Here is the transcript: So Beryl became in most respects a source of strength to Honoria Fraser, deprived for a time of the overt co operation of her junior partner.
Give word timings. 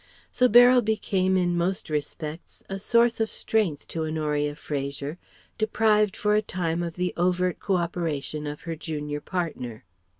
So 0.31 0.47
Beryl 0.49 0.81
became 0.81 1.37
in 1.37 1.55
most 1.55 1.87
respects 1.87 2.63
a 2.67 2.79
source 2.79 3.19
of 3.19 3.29
strength 3.29 3.87
to 3.89 4.03
Honoria 4.03 4.55
Fraser, 4.55 5.19
deprived 5.59 6.15
for 6.15 6.33
a 6.33 6.41
time 6.41 6.81
of 6.81 6.95
the 6.95 7.13
overt 7.17 7.59
co 7.59 7.75
operation 7.77 8.47
of 8.47 8.61
her 8.61 8.75
junior 8.75 9.21
partner. 9.21 9.83